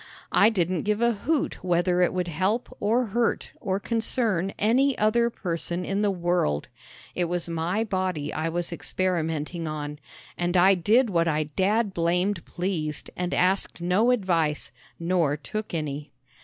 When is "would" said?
2.11-2.27